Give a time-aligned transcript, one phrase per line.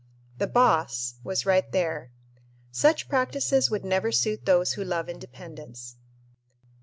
[0.39, 2.09] The "boss" was right there.
[2.71, 5.95] Such practices would never suit those who love independence.